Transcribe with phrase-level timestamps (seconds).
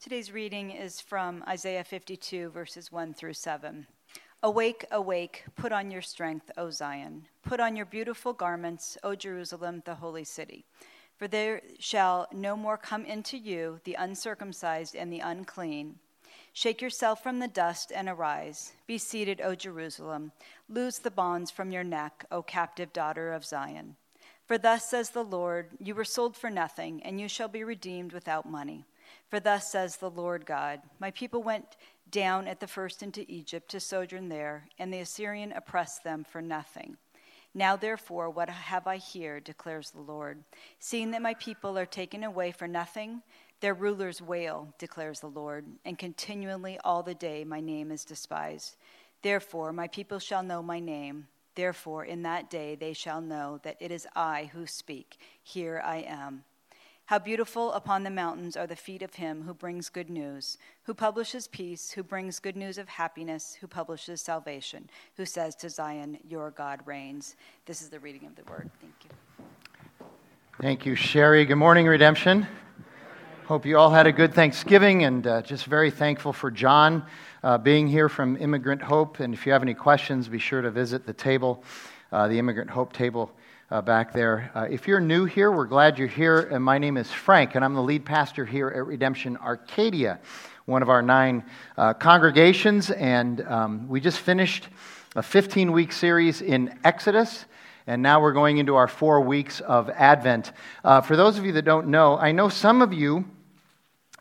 [0.00, 3.84] Today's reading is from Isaiah 52, verses 1 through 7.
[4.44, 7.26] Awake, awake, put on your strength, O Zion.
[7.42, 10.64] Put on your beautiful garments, O Jerusalem, the holy city.
[11.16, 15.96] For there shall no more come into you the uncircumcised and the unclean.
[16.52, 18.74] Shake yourself from the dust and arise.
[18.86, 20.30] Be seated, O Jerusalem.
[20.68, 23.96] Loose the bonds from your neck, O captive daughter of Zion.
[24.46, 28.12] For thus says the Lord You were sold for nothing, and you shall be redeemed
[28.12, 28.86] without money.
[29.28, 31.76] For thus says the Lord God My people went
[32.10, 36.40] down at the first into Egypt to sojourn there, and the Assyrian oppressed them for
[36.40, 36.96] nothing.
[37.54, 40.44] Now, therefore, what have I here, declares the Lord?
[40.78, 43.22] Seeing that my people are taken away for nothing,
[43.60, 48.76] their rulers wail, declares the Lord, and continually all the day my name is despised.
[49.22, 51.26] Therefore, my people shall know my name.
[51.56, 55.18] Therefore, in that day they shall know that it is I who speak.
[55.42, 56.44] Here I am.
[57.08, 60.92] How beautiful upon the mountains are the feet of him who brings good news, who
[60.92, 66.18] publishes peace, who brings good news of happiness, who publishes salvation, who says to Zion,
[66.28, 67.34] Your God reigns.
[67.64, 68.70] This is the reading of the word.
[68.82, 70.06] Thank you.
[70.60, 71.46] Thank you, Sherry.
[71.46, 72.46] Good morning, Redemption.
[73.46, 77.06] Hope you all had a good Thanksgiving and uh, just very thankful for John
[77.42, 79.20] uh, being here from Immigrant Hope.
[79.20, 81.64] And if you have any questions, be sure to visit the table,
[82.12, 83.32] uh, the Immigrant Hope table
[83.70, 84.50] uh, back there.
[84.54, 86.40] Uh, if you're new here, we're glad you're here.
[86.40, 90.20] And my name is Frank, and I'm the lead pastor here at Redemption Arcadia,
[90.64, 91.44] one of our nine
[91.76, 92.90] uh, congregations.
[92.90, 94.68] And um, we just finished
[95.16, 97.44] a 15 week series in Exodus.
[97.86, 100.52] And now we're going into our four weeks of Advent.
[100.84, 103.24] Uh, for those of you that don't know, I know some of you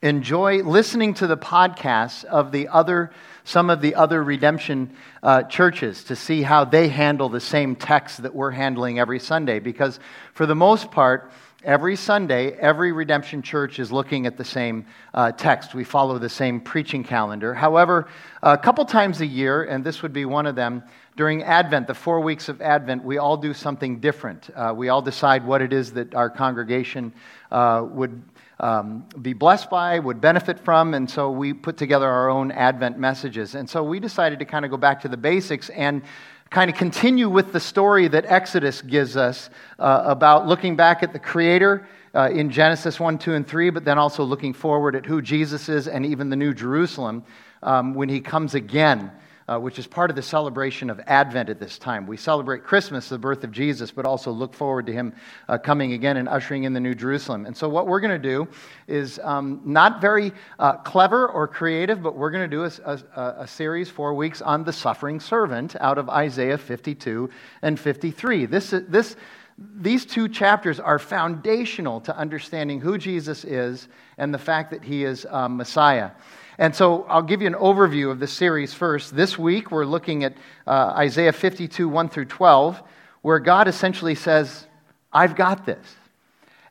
[0.01, 3.11] enjoy listening to the podcasts of the other
[3.47, 4.91] some of the other redemption
[5.23, 9.59] uh, churches to see how they handle the same text that we're handling every Sunday.
[9.59, 10.01] Because
[10.33, 11.31] for the most part,
[11.63, 15.73] every Sunday, every redemption church is looking at the same uh, text.
[15.73, 17.53] We follow the same preaching calendar.
[17.53, 18.09] However,
[18.43, 20.83] a couple times a year, and this would be one of them,
[21.15, 24.49] during Advent, the four weeks of Advent, we all do something different.
[24.53, 27.13] Uh, we all decide what it is that our congregation
[27.49, 28.21] uh, would
[28.59, 30.93] um, be blessed by, would benefit from.
[30.93, 33.55] And so we put together our own Advent messages.
[33.55, 36.01] And so we decided to kind of go back to the basics and
[36.49, 41.13] kind of continue with the story that Exodus gives us uh, about looking back at
[41.13, 41.87] the Creator.
[42.15, 45.69] Uh, in Genesis 1, 2, and 3, but then also looking forward at who Jesus
[45.69, 47.23] is and even the New Jerusalem
[47.61, 49.11] um, when he comes again
[49.47, 52.05] uh, which is part of the celebration of Advent at this time.
[52.05, 55.13] We celebrate Christmas, the birth of Jesus, but also look forward to him
[55.47, 57.45] uh, coming again and ushering in the New Jerusalem.
[57.45, 58.47] And so, what we're going to do
[58.87, 63.35] is um, not very uh, clever or creative, but we're going to do a, a,
[63.39, 67.29] a series, four weeks, on the suffering servant out of Isaiah 52
[67.61, 68.45] and 53.
[68.47, 69.15] This, this
[69.57, 73.87] these two chapters are foundational to understanding who Jesus is
[74.17, 76.11] and the fact that he is um, Messiah.
[76.59, 79.15] And so I'll give you an overview of the series first.
[79.15, 80.33] This week, we're looking at
[80.65, 82.81] uh, Isaiah 52, 1 through 12,
[83.21, 84.65] where God essentially says,
[85.13, 85.95] I've got this.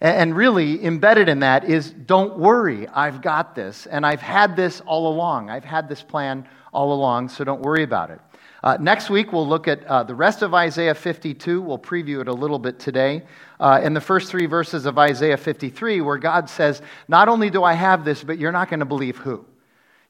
[0.01, 3.87] And really, embedded in that is, don't worry, I've got this.
[3.87, 5.51] And I've had this all along.
[5.51, 8.21] I've had this plan all along, so don't worry about it.
[8.65, 11.63] Uh, next week, we'll look at uh, the rest of Isaiah 52.
[11.63, 13.23] We'll preview it a little bit today.
[13.61, 17.63] Uh, in the first three verses of Isaiah 53, where God says, Not only do
[17.63, 19.47] I have this, but you're not going to believe who.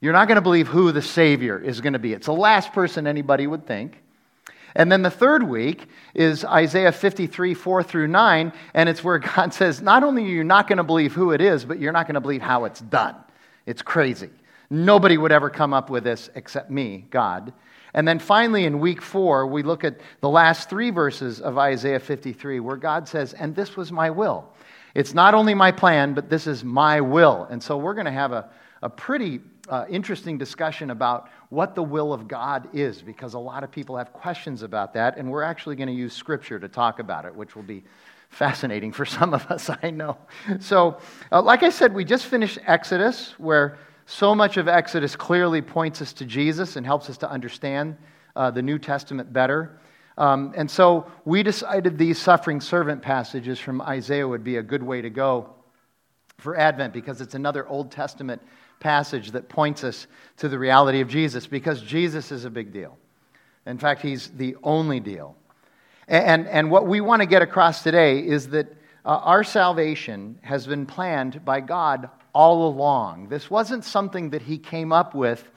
[0.00, 2.12] You're not going to believe who the Savior is going to be.
[2.12, 4.02] It's the last person anybody would think.
[4.74, 9.54] And then the third week is Isaiah 53, 4 through 9, and it's where God
[9.54, 12.06] says, Not only are you not going to believe who it is, but you're not
[12.06, 13.16] going to believe how it's done.
[13.64, 14.30] It's crazy.
[14.68, 17.52] Nobody would ever come up with this except me, God.
[17.94, 22.00] And then finally, in week four, we look at the last three verses of Isaiah
[22.00, 24.52] 53, where God says, And this was my will.
[24.94, 27.46] It's not only my plan, but this is my will.
[27.50, 28.50] And so we're going to have a,
[28.82, 33.64] a pretty uh, interesting discussion about what the will of God is, because a lot
[33.64, 36.98] of people have questions about that, and we're actually going to use Scripture to talk
[36.98, 37.84] about it, which will be
[38.30, 40.18] fascinating for some of us, I know.
[40.60, 40.98] So,
[41.32, 46.00] uh, like I said, we just finished Exodus, where so much of Exodus clearly points
[46.00, 47.96] us to Jesus and helps us to understand
[48.36, 49.80] uh, the New Testament better.
[50.18, 54.82] Um, and so we decided these suffering servant passages from Isaiah would be a good
[54.82, 55.50] way to go
[56.38, 58.40] for Advent because it's another Old Testament
[58.80, 60.06] passage that points us
[60.38, 62.96] to the reality of Jesus because Jesus is a big deal.
[63.66, 65.36] In fact, he's the only deal.
[66.08, 68.68] And, and what we want to get across today is that
[69.04, 73.28] uh, our salvation has been planned by God all along.
[73.28, 75.48] This wasn't something that he came up with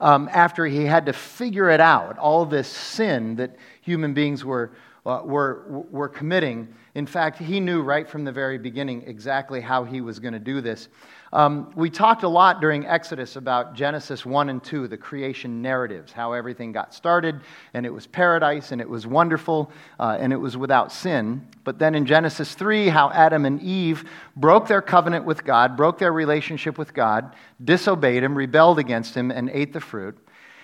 [0.00, 4.72] um, after he had to figure it out, all this sin that human beings were,
[5.04, 6.68] uh, were, were committing.
[6.94, 10.38] In fact, he knew right from the very beginning exactly how he was going to
[10.38, 10.88] do this.
[11.32, 16.10] Um, we talked a lot during Exodus about Genesis 1 and 2, the creation narratives,
[16.10, 17.40] how everything got started,
[17.74, 19.70] and it was paradise, and it was wonderful,
[20.00, 21.46] uh, and it was without sin.
[21.64, 25.98] But then in Genesis 3, how Adam and Eve broke their covenant with God, broke
[25.98, 30.16] their relationship with God, disobeyed him, rebelled against him, and ate the fruit.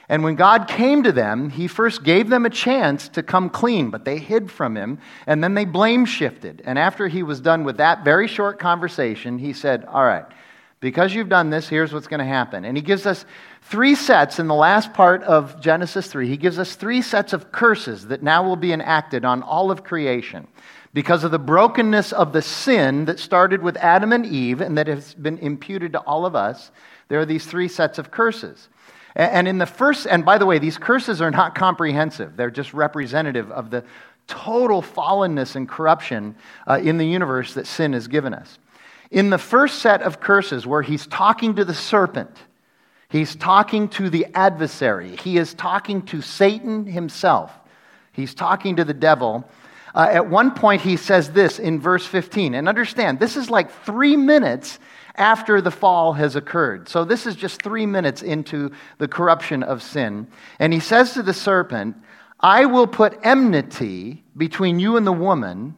[0.09, 3.91] And when God came to them, he first gave them a chance to come clean,
[3.91, 6.63] but they hid from him, and then they blame shifted.
[6.65, 10.27] And after he was done with that very short conversation, he said, All right,
[10.85, 12.67] because you've done this, here's what's going to happen.
[12.67, 13.25] And he gives us
[13.63, 16.29] three sets in the last part of Genesis 3.
[16.29, 19.83] He gives us three sets of curses that now will be enacted on all of
[19.83, 20.47] creation.
[20.93, 24.87] Because of the brokenness of the sin that started with Adam and Eve and that
[24.87, 26.71] has been imputed to all of us,
[27.09, 28.69] there are these three sets of curses.
[29.17, 32.75] And in the first, and by the way, these curses are not comprehensive, they're just
[32.75, 33.85] representative of the
[34.27, 38.59] total fallenness and corruption uh, in the universe that sin has given us.
[39.11, 42.37] In the first set of curses, where he's talking to the serpent,
[43.09, 47.53] he's talking to the adversary, he is talking to Satan himself,
[48.13, 49.49] he's talking to the devil.
[49.95, 52.55] Uh, at one point, he says this in verse 15.
[52.55, 54.81] And understand, this is like three minutes
[55.15, 56.89] after the fall has occurred.
[56.89, 60.27] So this is just three minutes into the corruption of sin.
[60.59, 61.97] And he says to the serpent,
[62.41, 65.77] I will put enmity between you and the woman,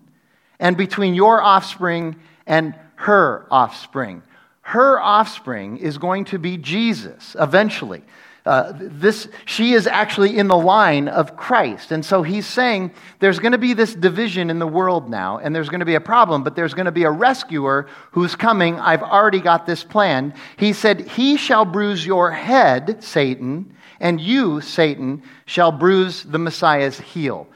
[0.59, 4.23] and between your offspring and her offspring.
[4.63, 8.03] Her offspring is going to be Jesus eventually.
[8.47, 11.91] Uh, this, she is actually in the line of Christ.
[11.91, 15.53] And so he's saying there's going to be this division in the world now, and
[15.53, 18.79] there's going to be a problem, but there's going to be a rescuer who's coming.
[18.79, 20.33] I've already got this plan.
[20.59, 27.01] He said, He shall bruise your head, Satan, and you, Satan, shall bruise the Messiah's
[27.01, 27.49] heel.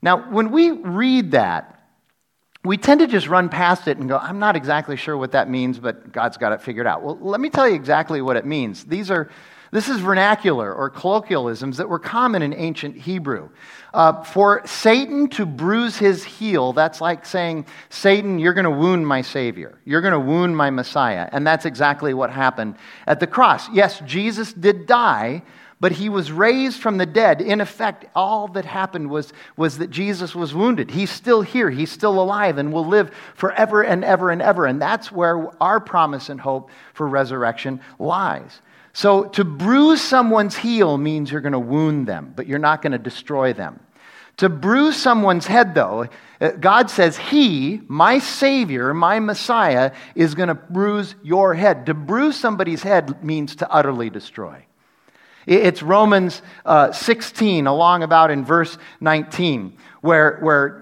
[0.00, 1.77] Now, when we read that,
[2.68, 5.48] we tend to just run past it and go, I'm not exactly sure what that
[5.48, 7.02] means, but God's got it figured out.
[7.02, 8.84] Well, let me tell you exactly what it means.
[8.84, 9.30] These are
[9.70, 13.50] this is vernacular or colloquialisms that were common in ancient Hebrew.
[13.92, 19.06] Uh, for Satan to bruise his heel, that's like saying, Satan, you're going to wound
[19.06, 19.78] my Savior.
[19.84, 21.28] You're going to wound my Messiah.
[21.32, 22.76] And that's exactly what happened
[23.06, 23.68] at the cross.
[23.70, 25.42] Yes, Jesus did die,
[25.80, 27.40] but he was raised from the dead.
[27.40, 30.90] In effect, all that happened was, was that Jesus was wounded.
[30.90, 34.66] He's still here, he's still alive, and will live forever and ever and ever.
[34.66, 38.60] And that's where our promise and hope for resurrection lies.
[38.92, 42.92] So to bruise someone's heel means you're going to wound them, but you're not going
[42.92, 43.80] to destroy them.
[44.38, 46.06] To bruise someone's head, though,
[46.40, 51.86] uh, God says, He, my Savior, my Messiah, is going to bruise your head.
[51.86, 54.64] To bruise somebody's head means to utterly destroy.
[55.48, 60.78] It's Romans uh, 16, along about in verse 19 where, where,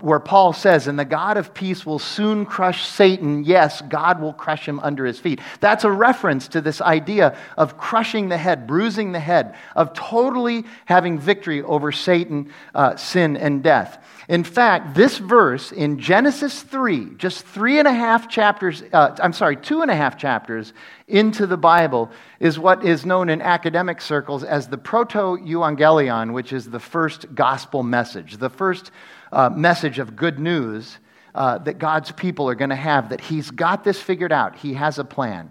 [0.00, 3.44] where Paul says, And the God of peace will soon crush Satan.
[3.44, 5.40] Yes, God will crush him under his feet.
[5.60, 10.64] That's a reference to this idea of crushing the head, bruising the head, of totally
[10.84, 14.02] having victory over Satan, uh, sin, and death.
[14.30, 19.32] In fact, this verse in Genesis 3, just three and a half chapters, uh, I'm
[19.32, 20.72] sorry, two and a half chapters
[21.08, 26.52] into the Bible, is what is known in academic circles as the proto euangelion, which
[26.52, 28.90] is the first gospel message, the first
[29.32, 30.98] uh, message of good news
[31.34, 34.74] uh, that God's people are going to have, that He's got this figured out, He
[34.74, 35.50] has a plan.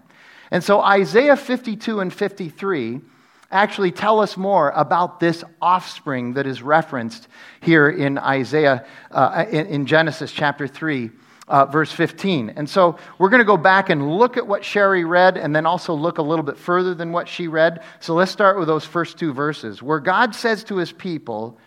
[0.52, 3.00] And so Isaiah 52 and 53
[3.50, 7.26] actually tell us more about this offspring that is referenced
[7.60, 11.10] here in Isaiah, uh, in, in, Genesis chapter 3.
[11.48, 12.50] Uh, verse 15.
[12.50, 15.66] And so we're going to go back and look at what Sherry read and then
[15.66, 17.82] also look a little bit further than what she read.
[17.98, 21.58] So let's start with those first two verses where God says to his people,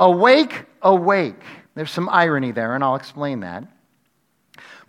[0.00, 1.40] Awake, awake.
[1.76, 3.64] There's some irony there, and I'll explain that.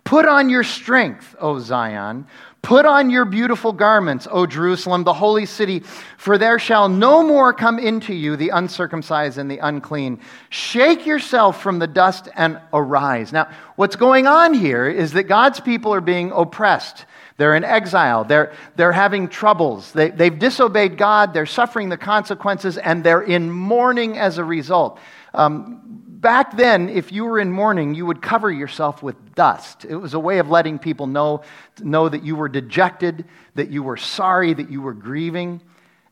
[0.04, 2.26] Put on your strength, O Zion.
[2.62, 5.80] Put on your beautiful garments, O Jerusalem, the holy city,
[6.16, 10.20] for there shall no more come into you the uncircumcised and the unclean.
[10.48, 13.32] Shake yourself from the dust and arise.
[13.32, 17.04] Now, what's going on here is that God's people are being oppressed.
[17.36, 18.24] They're in exile.
[18.24, 19.92] They're, they're having troubles.
[19.92, 21.34] They, they've disobeyed God.
[21.34, 24.98] They're suffering the consequences, and they're in mourning as a result.
[25.34, 25.80] Um,
[26.22, 29.84] back then, if you were in mourning, you would cover yourself with dust.
[29.84, 31.42] It was a way of letting people know,
[31.80, 33.24] know that you were dejected,
[33.54, 35.60] that you were sorry, that you were grieving.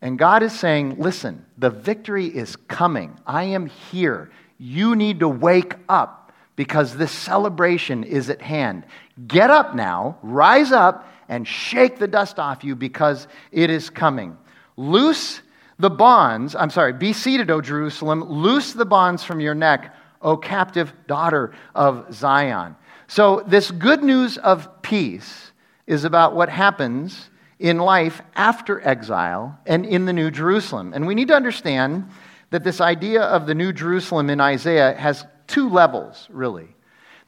[0.02, 3.18] And God is saying, listen, the victory is coming.
[3.26, 4.30] I am here.
[4.58, 6.19] You need to wake up
[6.60, 8.84] because this celebration is at hand.
[9.26, 14.36] Get up now, rise up, and shake the dust off you because it is coming.
[14.76, 15.40] Loose
[15.78, 20.36] the bonds, I'm sorry, be seated, O Jerusalem, loose the bonds from your neck O
[20.36, 22.76] captive daughter of Zion.
[23.08, 25.52] So, this good news of peace
[25.86, 30.92] is about what happens in life after exile and in the New Jerusalem.
[30.94, 32.10] And we need to understand
[32.50, 36.68] that this idea of the New Jerusalem in Isaiah has two levels, really.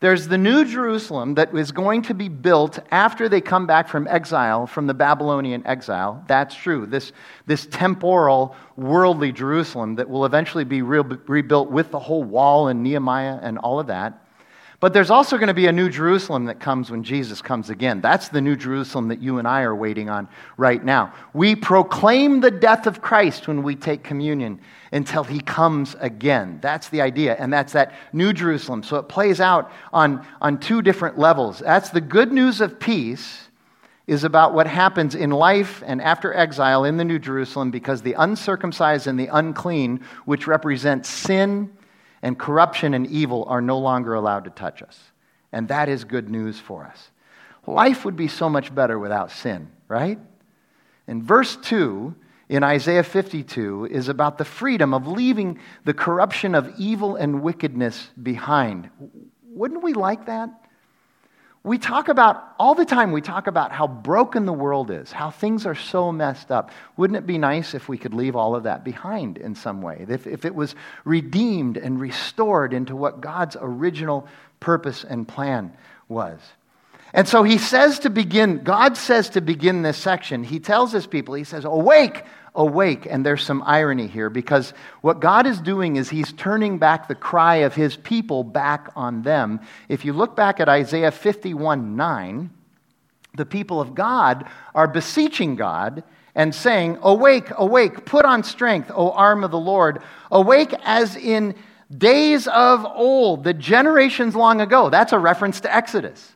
[0.00, 4.08] There's the New Jerusalem that is going to be built after they come back from
[4.08, 6.24] exile, from the Babylonian exile.
[6.26, 6.86] That's true.
[6.86, 7.12] This,
[7.46, 12.82] this temporal, worldly Jerusalem that will eventually be re- rebuilt with the whole wall and
[12.82, 14.21] Nehemiah and all of that.
[14.82, 18.00] But there's also going to be a new Jerusalem that comes when Jesus comes again.
[18.00, 21.14] That's the new Jerusalem that you and I are waiting on right now.
[21.32, 24.60] We proclaim the death of Christ when we take communion
[24.90, 26.58] until he comes again.
[26.60, 28.82] That's the idea, and that's that new Jerusalem.
[28.82, 31.60] So it plays out on, on two different levels.
[31.60, 33.50] That's the good news of peace
[34.08, 38.14] is about what happens in life and after exile in the New Jerusalem because the
[38.14, 41.70] uncircumcised and the unclean, which represent sin
[42.22, 44.98] and corruption and evil are no longer allowed to touch us.
[45.52, 47.10] And that is good news for us.
[47.66, 50.18] Life would be so much better without sin, right?
[51.06, 52.14] And verse 2
[52.48, 58.10] in Isaiah 52 is about the freedom of leaving the corruption of evil and wickedness
[58.20, 58.90] behind.
[59.44, 60.50] Wouldn't we like that?
[61.64, 65.30] We talk about, all the time, we talk about how broken the world is, how
[65.30, 66.72] things are so messed up.
[66.96, 70.04] Wouldn't it be nice if we could leave all of that behind in some way?
[70.08, 74.26] If, if it was redeemed and restored into what God's original
[74.58, 75.72] purpose and plan
[76.08, 76.40] was.
[77.12, 81.06] And so he says to begin, God says to begin this section, he tells his
[81.06, 83.06] people, he says, Awake, awake.
[83.08, 87.14] And there's some irony here because what God is doing is He's turning back the
[87.14, 89.60] cry of His people back on them.
[89.88, 92.50] If you look back at Isaiah 51 9,
[93.34, 96.02] the people of God are beseeching God
[96.34, 100.02] and saying, Awake, awake, put on strength, O arm of the Lord.
[100.30, 101.54] Awake as in
[101.96, 104.90] days of old, the generations long ago.
[104.90, 106.34] That's a reference to Exodus.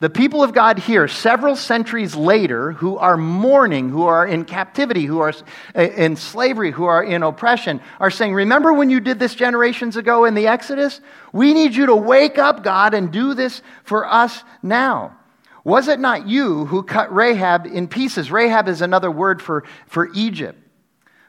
[0.00, 5.04] The people of God here, several centuries later, who are mourning, who are in captivity,
[5.04, 5.32] who are
[5.74, 10.24] in slavery, who are in oppression, are saying, Remember when you did this generations ago
[10.24, 11.00] in the Exodus?
[11.32, 15.16] We need you to wake up, God, and do this for us now.
[15.64, 18.30] Was it not you who cut Rahab in pieces?
[18.30, 20.62] Rahab is another word for, for Egypt.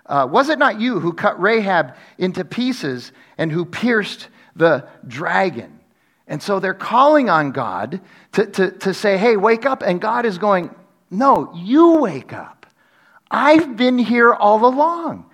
[0.05, 5.78] Uh, was it not you who cut Rahab into pieces and who pierced the dragon?
[6.29, 7.99] And so they're calling on God
[8.33, 9.81] to, to, to say, hey, wake up.
[9.81, 10.73] And God is going,
[11.09, 12.67] no, you wake up.
[13.31, 15.25] I've been here all along.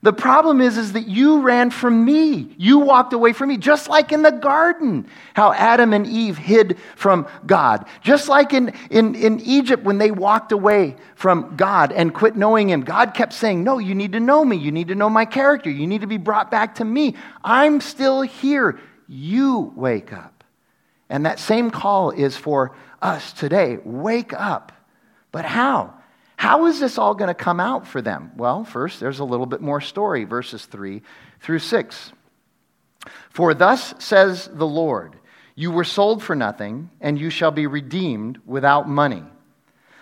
[0.00, 2.54] The problem is, is that you ran from me.
[2.56, 6.78] You walked away from me, just like in the garden, how Adam and Eve hid
[6.94, 7.84] from God.
[8.00, 12.70] Just like in, in, in Egypt when they walked away from God and quit knowing
[12.70, 12.82] Him.
[12.82, 14.56] God kept saying, No, you need to know me.
[14.56, 15.68] You need to know my character.
[15.68, 17.16] You need to be brought back to me.
[17.42, 18.78] I'm still here.
[19.08, 20.37] You wake up.
[21.08, 23.78] And that same call is for us today.
[23.84, 24.72] Wake up.
[25.32, 25.94] But how?
[26.36, 28.30] How is this all going to come out for them?
[28.36, 31.02] Well, first, there's a little bit more story, verses 3
[31.40, 32.12] through 6.
[33.30, 35.16] For thus says the Lord,
[35.54, 39.24] You were sold for nothing, and you shall be redeemed without money.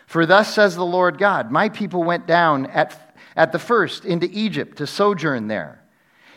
[0.07, 4.29] For thus says the Lord God, My people went down at, at the first into
[4.31, 5.83] Egypt to sojourn there.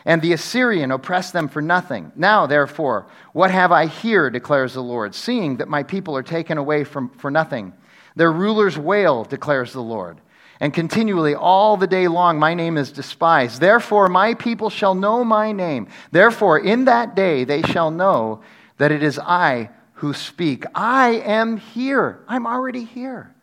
[0.04, 2.12] And the Assyrian oppressed them for nothing.
[2.16, 6.56] Now, therefore, what have I here, declares the Lord, seeing that my people are taken
[6.56, 7.74] away from, for nothing?
[8.16, 10.20] Their rulers wail, declares the Lord.
[10.58, 13.60] And continually, all the day long, my name is despised.
[13.60, 15.88] Therefore, my people shall know my name.
[16.12, 18.42] Therefore, in that day, they shall know
[18.76, 20.64] that it is I who speak.
[20.74, 22.20] I am here.
[22.28, 23.34] I'm already here.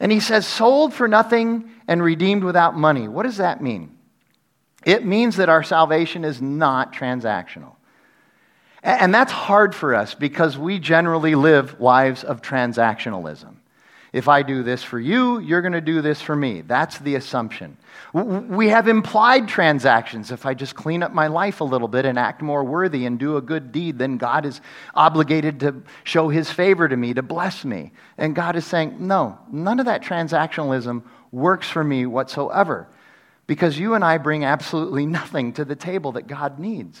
[0.00, 3.08] And he says, sold for nothing and redeemed without money.
[3.08, 3.96] What does that mean?
[4.84, 7.74] It means that our salvation is not transactional.
[8.82, 13.54] And that's hard for us because we generally live lives of transactionalism.
[14.12, 16.60] If I do this for you, you're going to do this for me.
[16.60, 17.78] That's the assumption.
[18.12, 20.30] We have implied transactions.
[20.30, 23.18] If I just clean up my life a little bit and act more worthy and
[23.18, 24.60] do a good deed, then God is
[24.94, 27.92] obligated to show his favor to me, to bless me.
[28.18, 32.88] And God is saying, no, none of that transactionalism works for me whatsoever
[33.52, 36.98] because you and I bring absolutely nothing to the table that God needs.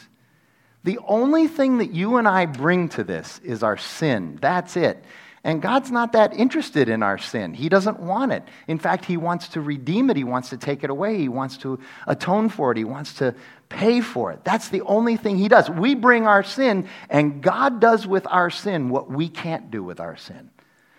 [0.84, 4.38] The only thing that you and I bring to this is our sin.
[4.38, 5.02] That's it.
[5.44, 7.54] And God's not that interested in our sin.
[7.54, 8.42] He doesn't want it.
[8.68, 10.16] In fact, He wants to redeem it.
[10.18, 11.16] He wants to take it away.
[11.16, 12.76] He wants to atone for it.
[12.76, 13.34] He wants to
[13.70, 14.44] pay for it.
[14.44, 15.70] That's the only thing He does.
[15.70, 20.00] We bring our sin, and God does with our sin what we can't do with
[20.00, 20.50] our sin.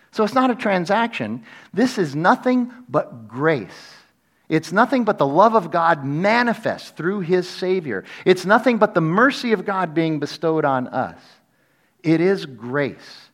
[0.09, 1.45] So it's not a transaction.
[1.75, 4.02] This is nothing but grace.
[4.53, 8.03] It's nothing but the love of God manifest through his Savior.
[8.23, 11.19] It's nothing but the mercy of God being bestowed on us.
[12.03, 13.31] It is grace.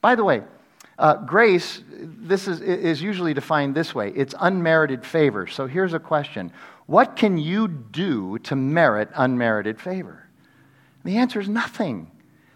[0.00, 0.42] By the way,
[0.98, 5.46] uh, grace, this is, is usually defined this way it's unmerited favor.
[5.46, 6.50] So here's a question
[6.86, 10.28] What can you do to merit unmerited favor?
[11.04, 12.10] The answer is nothing.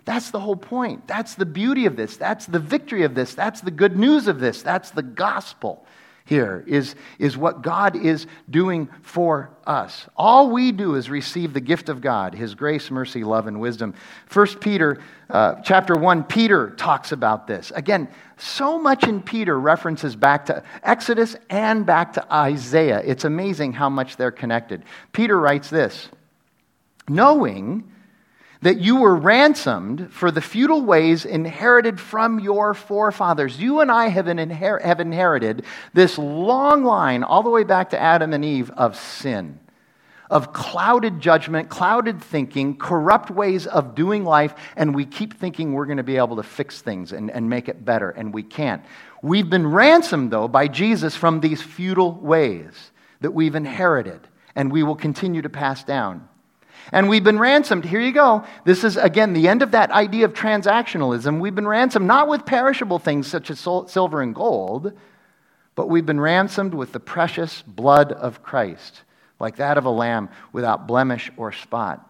[0.04, 1.06] That's the whole point.
[1.06, 2.16] That's the beauty of this.
[2.16, 3.36] That's the victory of this.
[3.36, 4.62] That's the good news of this.
[4.62, 5.86] That's the gospel
[6.24, 10.06] here is, is what God is doing for us.
[10.16, 13.94] All we do is receive the gift of God, his grace, mercy, love, and wisdom.
[14.26, 17.72] First Peter uh, chapter 1, Peter talks about this.
[17.74, 23.02] Again, so much in Peter references back to Exodus and back to Isaiah.
[23.04, 24.84] It's amazing how much they're connected.
[25.12, 26.08] Peter writes this
[27.08, 27.90] Knowing
[28.62, 33.58] that you were ransomed for the futile ways inherited from your forefathers.
[33.58, 35.64] You and I have, inher- have inherited
[35.94, 39.58] this long line, all the way back to Adam and Eve, of sin,
[40.28, 45.86] of clouded judgment, clouded thinking, corrupt ways of doing life, and we keep thinking we're
[45.86, 48.84] going to be able to fix things and, and make it better, and we can't.
[49.22, 54.20] We've been ransomed, though, by Jesus from these futile ways that we've inherited,
[54.54, 56.28] and we will continue to pass down.
[56.92, 57.84] And we've been ransomed.
[57.84, 58.44] Here you go.
[58.64, 61.40] This is, again, the end of that idea of transactionalism.
[61.40, 64.92] We've been ransomed not with perishable things such as silver and gold,
[65.76, 69.02] but we've been ransomed with the precious blood of Christ,
[69.38, 72.06] like that of a lamb without blemish or spot.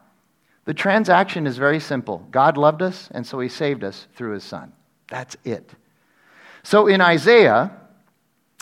[0.65, 4.45] The transaction is very simple God loved us, and so he saved us through his
[4.45, 4.73] son.
[5.09, 5.69] That's it.
[6.63, 7.80] So in Isaiah,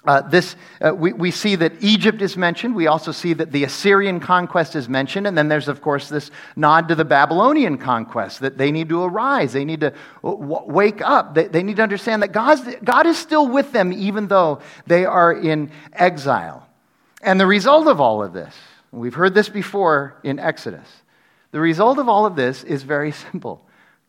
[0.05, 2.75] uh, this, uh, we, we see that Egypt is mentioned.
[2.75, 5.27] We also see that the Assyrian conquest is mentioned.
[5.27, 9.03] And then there's, of course, this nod to the Babylonian conquest that they need to
[9.03, 9.53] arise.
[9.53, 11.35] They need to w- wake up.
[11.35, 15.05] They, they need to understand that God's, God is still with them, even though they
[15.05, 16.67] are in exile.
[17.21, 18.55] And the result of all of this,
[18.93, 20.89] we've heard this before in Exodus,
[21.51, 23.65] the result of all of this is very simple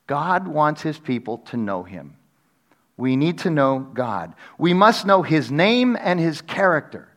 [0.05, 2.15] God wants his people to know him.
[2.99, 4.33] We need to know God.
[4.57, 7.07] We must know His name and His character.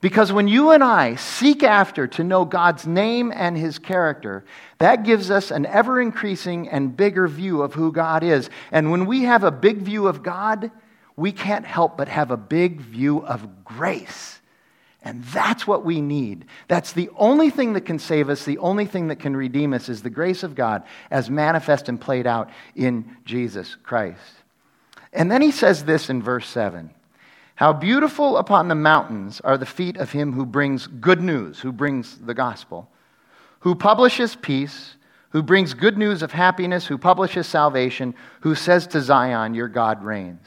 [0.00, 4.42] Because when you and I seek after to know God's name and His character,
[4.78, 8.48] that gives us an ever increasing and bigger view of who God is.
[8.70, 10.70] And when we have a big view of God,
[11.14, 14.40] we can't help but have a big view of grace.
[15.02, 16.46] And that's what we need.
[16.68, 19.90] That's the only thing that can save us, the only thing that can redeem us
[19.90, 24.41] is the grace of God as manifest and played out in Jesus Christ.
[25.12, 26.90] And then he says this in verse 7
[27.56, 31.72] How beautiful upon the mountains are the feet of him who brings good news, who
[31.72, 32.88] brings the gospel,
[33.60, 34.96] who publishes peace,
[35.30, 40.02] who brings good news of happiness, who publishes salvation, who says to Zion, Your God
[40.02, 40.46] reigns.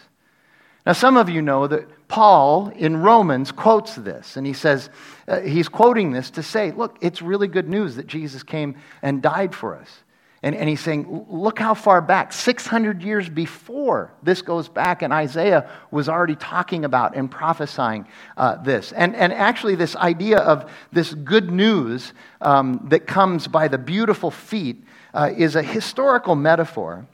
[0.86, 4.92] Now, some of you know that Paul in Romans quotes this, and he says,
[5.28, 9.22] uh, he's quoting this to say, look, it's really good news that Jesus came and
[9.22, 10.04] died for us.
[10.46, 15.12] And, and he's saying, look how far back, 600 years before this goes back, and
[15.12, 18.06] Isaiah was already talking about and prophesying
[18.38, 18.92] uh, this.
[18.92, 24.30] And, and actually, this idea of this good news um, that comes by the beautiful
[24.30, 24.84] feet
[25.16, 27.08] uh, is a historical metaphor.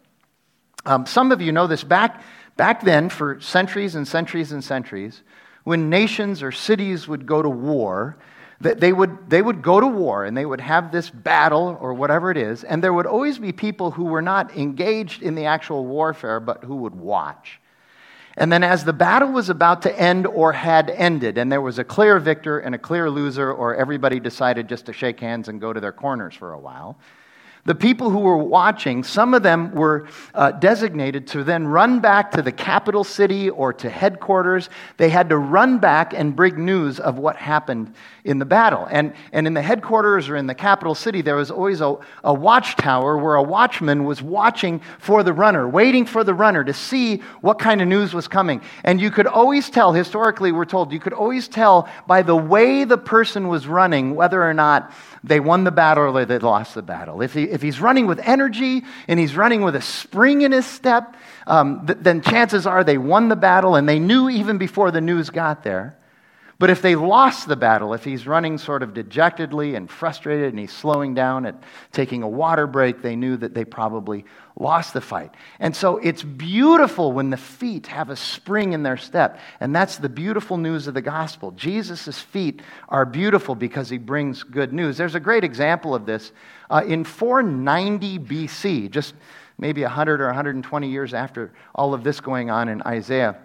[0.86, 2.22] Um, some of you know this back,
[2.58, 5.24] back then, for centuries and centuries and centuries,
[5.63, 8.17] when nations or cities would go to war,
[8.63, 12.32] they would, they would go to war and they would have this battle or whatever
[12.32, 15.86] it is, and there would always be people who were not engaged in the actual
[15.86, 17.60] warfare, but who would watch.
[18.38, 21.80] And then, as the battle was about to end or had ended, and there was
[21.80, 25.60] a clear victor and a clear loser, or everybody decided just to shake hands and
[25.60, 26.97] go to their corners for a while,
[27.65, 32.32] the people who were watching, some of them were uh, designated to then run back
[32.32, 34.69] to the capital city or to headquarters.
[34.97, 37.93] They had to run back and bring news of what happened
[38.24, 38.88] in the battle.
[38.89, 42.34] And, and in the headquarters or in the capital city, there was always a, a
[42.34, 47.17] watchtower where a watchman was watching for the runner, waiting for the runner to see
[47.41, 48.62] what kind of news was coming.
[48.84, 52.84] And you could always tell, historically, we're told, you could always tell by the way
[52.84, 54.91] the person was running whether or not
[55.24, 57.21] they won the battle or they lost the battle.
[57.21, 60.65] If, he, if he's running with energy and he's running with a spring in his
[60.65, 61.15] step,
[61.47, 65.01] um, th- then chances are they won the battle and they knew even before the
[65.01, 65.97] news got there.
[66.61, 70.59] But if they lost the battle, if he's running sort of dejectedly and frustrated and
[70.59, 71.55] he's slowing down at
[71.91, 75.33] taking a water break, they knew that they probably lost the fight.
[75.59, 79.39] And so it's beautiful when the feet have a spring in their step.
[79.59, 81.49] And that's the beautiful news of the gospel.
[81.49, 84.97] Jesus' feet are beautiful because he brings good news.
[84.97, 86.31] There's a great example of this
[86.71, 89.13] uh, in 490 BC, just
[89.57, 93.38] maybe 100 or 120 years after all of this going on in Isaiah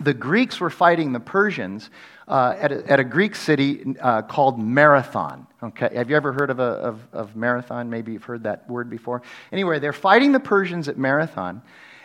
[0.00, 1.90] the Greeks were fighting the Persians
[2.26, 5.46] uh, at, a, at, a, Greek city uh, called Marathon.
[5.62, 7.90] Okay, have you ever heard of, a, of, of Marathon?
[7.90, 9.22] Maybe you've heard that word before.
[9.52, 11.60] Anyway, they're fighting the Persians at Marathon.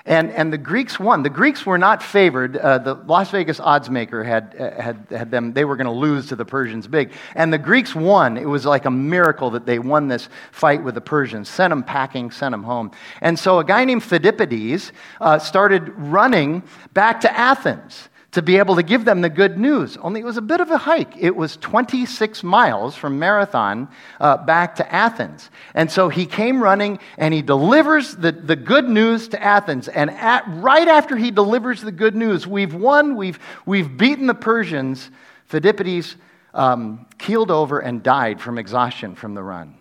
[0.08, 1.24] And, and the Greeks won.
[1.24, 2.58] The Greeks were not favored.
[2.58, 5.91] Uh, the Las Vegas odds maker had, uh, had, had them, they were going to
[5.91, 7.12] lose to the Persians big.
[7.34, 8.38] And the Greeks won.
[8.38, 11.50] It was like a miracle that they won this fight with the Persians.
[11.50, 12.91] Sent them packing, sent them home.
[13.22, 16.62] And so a guy named Phidippides uh, started running
[16.94, 19.95] back to Athens to be able to give them the good news.
[19.95, 21.15] Only it was a bit of a hike.
[21.17, 23.88] It was 26 miles from Marathon
[24.19, 25.50] uh, back to Athens.
[25.74, 29.88] And so he came running and he delivers the, the good news to Athens.
[29.88, 34.34] And at, right after he delivers the good news, we've won, we've, we've beaten the
[34.34, 35.10] Persians,
[35.50, 36.15] Phidippides
[36.54, 39.76] um, keeled over and died from exhaustion from the run.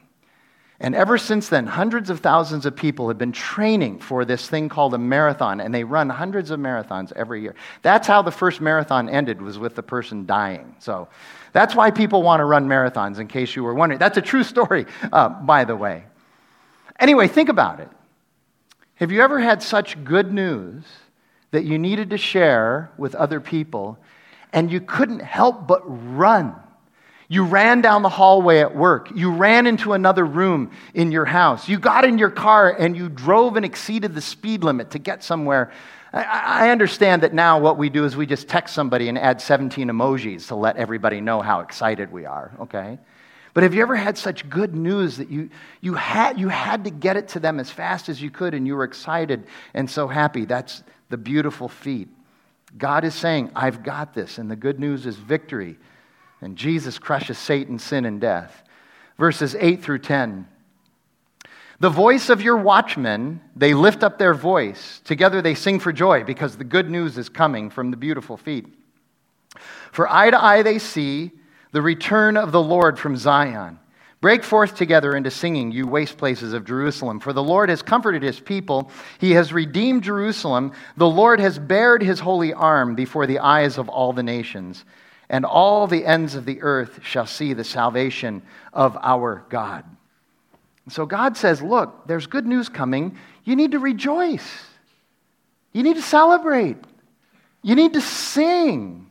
[0.81, 4.69] And ever since then, hundreds of thousands of people have been training for this thing
[4.69, 7.55] called a marathon, and they run hundreds of marathons every year.
[7.83, 10.75] That's how the first marathon ended, was with the person dying.
[10.81, 11.09] So
[11.53, 14.01] that's why people want to run marathons, in case you were wondering.
[14.01, 16.05] That's a true story, uh, by the way.
[16.99, 17.89] Anyway, think about it.
[18.97, 20.85] Have you ever had such good news
[21.53, 23.97] that you needed to share with other people,
[24.53, 26.57] and you couldn't help but run?
[27.29, 29.11] You ran down the hallway at work.
[29.15, 31.69] You ran into another room in your house.
[31.69, 35.25] You got in your car and you drove and exceeded the speed limit to get
[35.25, 35.73] somewhere.
[36.13, 39.89] I understand that now what we do is we just text somebody and add 17
[39.89, 42.99] emojis to let everybody know how excited we are, okay?
[43.53, 46.91] But have you ever had such good news that you, you, had, you had to
[46.91, 50.07] get it to them as fast as you could and you were excited and so
[50.07, 50.45] happy?
[50.45, 52.09] That's the beautiful feet.
[52.77, 55.77] God is saying, I've got this, and the good news is victory.
[56.44, 58.62] And Jesus crushes Satan, sin, and death.
[59.18, 60.46] Verses 8 through 10.
[61.80, 65.00] The voice of your watchmen, they lift up their voice.
[65.04, 68.66] Together they sing for joy because the good news is coming from the beautiful feet.
[69.90, 71.33] For eye to eye they see
[71.72, 73.78] the return of the Lord from Zion.
[74.20, 77.20] Break forth together into singing, you waste places of Jerusalem.
[77.20, 78.90] For the Lord has comforted his people.
[79.18, 80.72] He has redeemed Jerusalem.
[80.96, 84.85] The Lord has bared his holy arm before the eyes of all the nations
[85.35, 88.40] and all the ends of the earth shall see the salvation
[88.73, 89.85] of our God.
[90.90, 93.18] So God says, Look, there's good news coming.
[93.42, 94.49] You need to rejoice.
[95.73, 96.77] You need to celebrate.
[97.62, 99.09] You need to sing.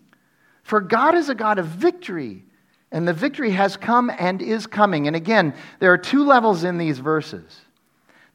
[0.63, 2.45] For God is a God of victory,
[2.89, 5.07] and the victory has come and is coming.
[5.07, 7.59] And again, there are two levels in these verses.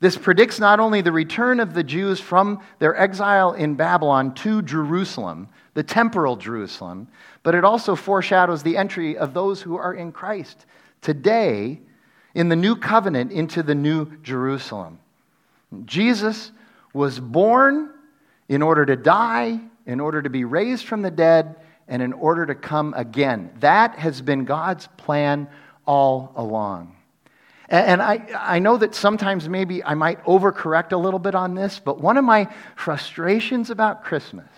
[0.01, 4.63] This predicts not only the return of the Jews from their exile in Babylon to
[4.63, 7.09] Jerusalem, the temporal Jerusalem,
[7.43, 10.67] but it also foreshadows the entry of those who are in Christ
[11.01, 11.81] today
[12.35, 15.01] in the new covenant into the new Jerusalem.
[15.85, 16.53] Jesus
[16.93, 17.91] was born
[18.49, 21.57] in order to die, in order to be raised from the dead,
[21.89, 23.51] and in order to come again.
[23.61, 25.49] That has been God's plan
[25.87, 26.98] all along.
[27.69, 31.79] And I, I know that sometimes maybe I might overcorrect a little bit on this,
[31.79, 34.49] but one of my frustrations about Christmas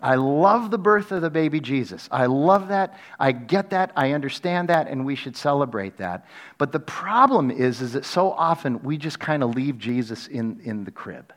[0.00, 2.08] I love the birth of the baby Jesus.
[2.12, 2.96] I love that.
[3.18, 3.90] I get that.
[3.96, 6.26] I understand that, and we should celebrate that.
[6.56, 10.60] But the problem is, is that so often we just kind of leave Jesus in,
[10.62, 11.32] in the crib.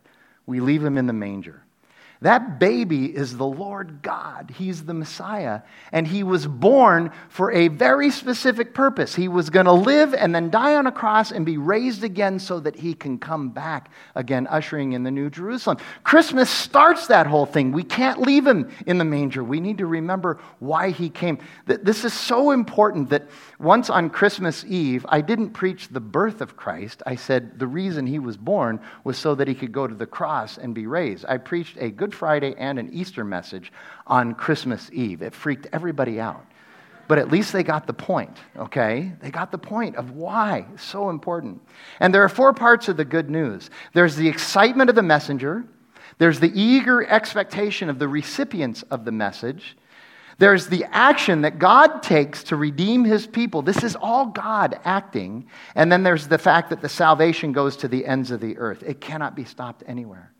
[0.45, 1.63] We leave him in the manger.
[2.21, 4.53] That baby is the Lord God.
[4.55, 5.61] He's the Messiah.
[5.91, 9.15] And he was born for a very specific purpose.
[9.15, 12.37] He was going to live and then die on a cross and be raised again
[12.37, 15.77] so that he can come back again, ushering in the New Jerusalem.
[16.03, 17.71] Christmas starts that whole thing.
[17.71, 19.43] We can't leave him in the manger.
[19.43, 21.39] We need to remember why he came.
[21.65, 26.55] This is so important that once on Christmas Eve, I didn't preach the birth of
[26.55, 27.01] Christ.
[27.07, 30.05] I said the reason he was born was so that he could go to the
[30.05, 31.25] cross and be raised.
[31.27, 33.71] I preached a good Good Friday and an Easter message
[34.05, 35.21] on Christmas Eve.
[35.21, 36.45] It freaked everybody out.
[37.07, 39.13] But at least they got the point, okay?
[39.21, 40.65] They got the point of why.
[40.73, 41.61] It's so important.
[42.01, 45.63] And there are four parts of the good news there's the excitement of the messenger,
[46.17, 49.77] there's the eager expectation of the recipients of the message.
[50.37, 53.61] There's the action that God takes to redeem his people.
[53.61, 55.47] This is all God acting.
[55.75, 58.83] And then there's the fact that the salvation goes to the ends of the earth.
[58.85, 60.33] It cannot be stopped anywhere.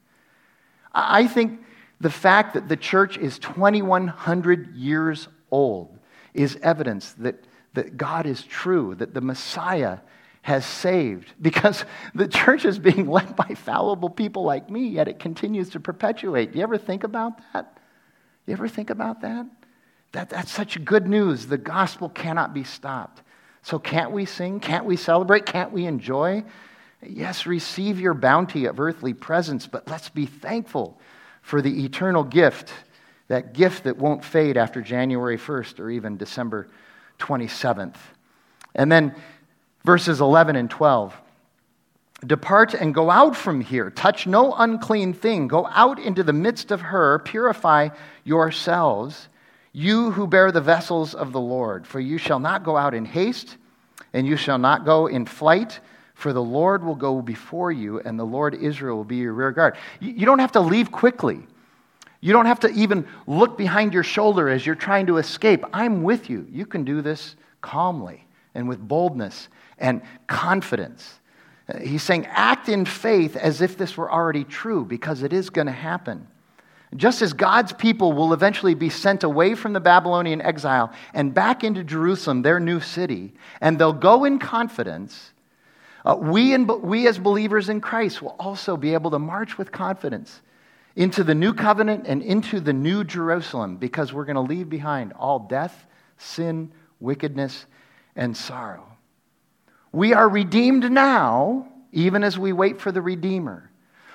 [0.94, 1.62] I think
[2.00, 5.98] the fact that the church is 2,100 years old
[6.34, 10.00] is evidence that, that God is true, that the Messiah
[10.42, 15.20] has saved, because the church is being led by fallible people like me, yet it
[15.20, 16.52] continues to perpetuate.
[16.52, 17.78] Do you ever think about that?
[18.48, 19.46] You ever think about that?
[20.12, 21.48] that that's such good news.
[21.48, 23.22] The gospel cannot be stopped.
[23.64, 24.60] So, can't we sing?
[24.60, 25.46] Can't we celebrate?
[25.46, 26.44] Can't we enjoy?
[27.04, 31.00] Yes, receive your bounty of earthly presents, but let's be thankful
[31.42, 32.72] for the eternal gift
[33.32, 36.68] that gift that won't fade after January 1st or even December
[37.18, 37.96] 27th.
[38.76, 39.16] And then
[39.86, 41.16] verses 11 and 12.
[42.28, 43.90] Depart and go out from here.
[43.90, 45.48] Touch no unclean thing.
[45.48, 47.20] Go out into the midst of her.
[47.20, 47.90] Purify
[48.26, 49.30] yourselves,
[49.72, 51.88] you who bear the vessels of the Lord.
[51.88, 53.56] For you shall not go out in haste,
[54.12, 55.80] and you shall not go in flight.
[56.22, 59.52] For the Lord will go before you, and the Lord Israel will be your rear
[59.52, 59.76] guard.
[60.00, 61.40] You don't have to leave quickly.
[62.20, 65.66] You don't have to even look behind your shoulder as you're trying to escape.
[65.74, 66.46] I'm with you.
[66.52, 71.20] You can do this calmly and with boldness and confidence.
[71.68, 75.50] Uh, he's saying, act in faith as if this were already true, because it is
[75.50, 76.28] going to happen.
[76.96, 81.64] Just as God's people will eventually be sent away from the Babylonian exile and back
[81.64, 85.32] into Jerusalem, their new city, and they'll go in confidence,
[86.06, 89.72] uh, we, in, we as believers in Christ will also be able to march with
[89.72, 90.42] confidence
[90.96, 95.14] into the new covenant and into the new Jerusalem because we're going to leave behind
[95.14, 95.86] all death,
[96.18, 97.66] sin, wickedness,
[98.16, 98.88] and sorrow.
[99.92, 103.71] We are redeemed now, even as we wait for the Redeemer.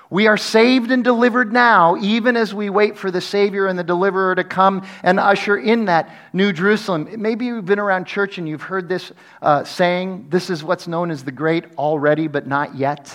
[0.08, 3.84] We are saved and delivered now, even as we wait for the Savior and the
[3.84, 7.08] Deliverer to come and usher in that New Jerusalem.
[7.18, 9.10] Maybe you've been around church and you've heard this
[9.42, 13.12] uh, saying, this is what's known as the great already but not yet.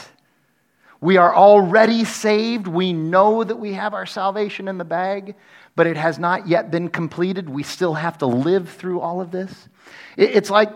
[0.99, 2.67] We are already saved.
[2.67, 5.35] We know that we have our salvation in the bag,
[5.75, 7.49] but it has not yet been completed.
[7.49, 9.69] We still have to live through all of this.
[10.17, 10.69] It's like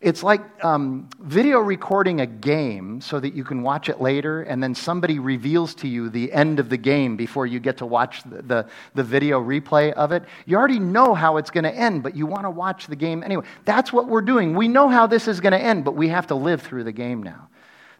[0.00, 4.62] it's like um, video recording a game so that you can watch it later, and
[4.62, 8.22] then somebody reveals to you the end of the game before you get to watch
[8.22, 10.22] the, the, the video replay of it.
[10.46, 13.24] You already know how it's going to end, but you want to watch the game
[13.24, 13.44] anyway.
[13.64, 14.54] That's what we're doing.
[14.54, 16.92] We know how this is going to end, but we have to live through the
[16.92, 17.48] game now.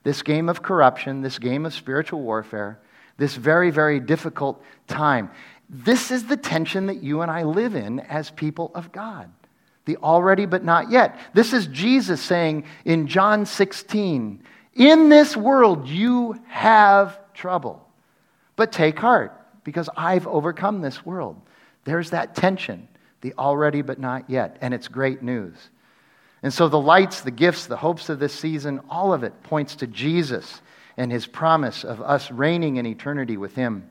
[0.04, 2.78] This game of corruption, this game of spiritual warfare,
[3.16, 5.32] this very, very difficult time.
[5.68, 9.28] This is the tension that you and I live in as people of God
[9.88, 11.18] the already but not yet.
[11.32, 14.42] This is Jesus saying in John 16,
[14.74, 17.88] In this world you have trouble,
[18.54, 19.32] but take heart
[19.64, 21.40] because I've overcome this world.
[21.84, 22.86] There's that tension,
[23.22, 25.56] the already but not yet, and it's great news.
[26.42, 29.74] And so the lights, the gifts, the hopes of this season, all of it points
[29.76, 30.60] to Jesus
[30.98, 33.90] and his promise of us reigning in eternity with him.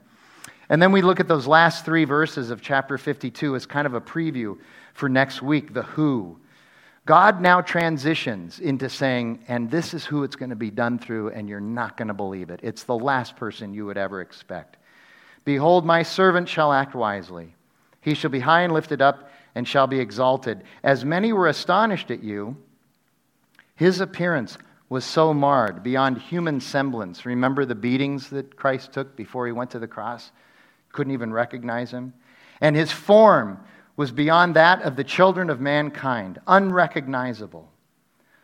[0.70, 3.96] And then we look at those last three verses of chapter 52 as kind of
[3.96, 4.60] a preview
[4.98, 6.40] for next week, the who.
[7.06, 11.30] God now transitions into saying, and this is who it's going to be done through,
[11.30, 12.62] and you're not going to believe it.
[12.64, 14.78] It's the last person you would ever expect.
[15.46, 17.54] Behold, my servant shall act wisely.
[18.02, 20.64] He shall be high and lifted up and shall be exalted.
[20.84, 22.58] As many were astonished at you,
[23.76, 24.58] his appearance
[24.90, 27.24] was so marred beyond human semblance.
[27.24, 30.32] Remember the beatings that Christ took before he went to the cross?
[30.92, 32.14] Couldn't even recognize him.
[32.62, 33.60] And his form
[33.98, 37.70] was beyond that of the children of mankind, unrecognizable.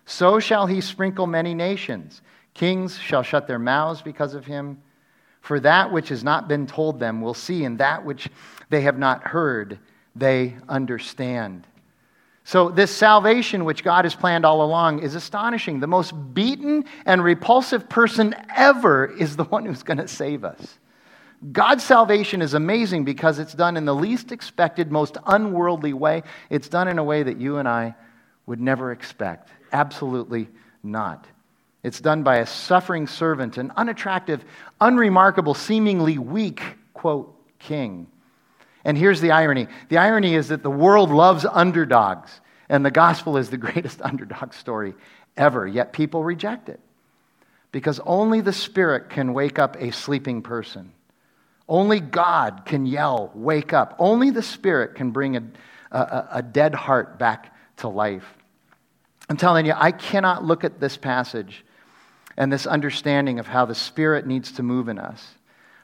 [0.05, 2.21] So shall he sprinkle many nations.
[2.53, 4.81] Kings shall shut their mouths because of him.
[5.41, 8.29] For that which has not been told them will see, and that which
[8.69, 9.77] they have not heard,
[10.15, 11.67] they understand.
[12.45, 15.79] So, this salvation which God has planned all along is astonishing.
[15.79, 20.79] The most beaten and repulsive person ever is the one who's going to save us.
[21.51, 26.23] God's salvation is amazing because it's done in the least expected, most unworldly way.
[26.49, 27.95] It's done in a way that you and I
[28.45, 29.49] would never expect.
[29.71, 30.47] Absolutely
[30.83, 31.25] not.
[31.81, 34.45] It's done by a suffering servant, an unattractive,
[34.79, 36.61] unremarkable, seemingly weak,
[36.93, 38.07] quote, king.
[38.85, 43.35] And here's the irony the irony is that the world loves underdogs, and the gospel
[43.37, 44.93] is the greatest underdog story
[45.35, 46.79] ever, yet people reject it.
[47.73, 50.93] Because only the Spirit can wake up a sleeping person.
[51.73, 53.95] Only God can yell, wake up.
[53.97, 55.43] Only the Spirit can bring a,
[55.89, 58.35] a, a, dead heart back to life.
[59.27, 61.65] I'm telling you, I cannot look at this passage
[62.37, 65.33] and this understanding of how the Spirit needs to move in us